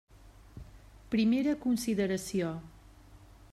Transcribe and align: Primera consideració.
Primera 1.15 1.53
consideració. 1.67 2.53